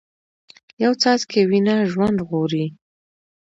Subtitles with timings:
[0.83, 2.65] یو څاڅکی وینه ژوند ژغوري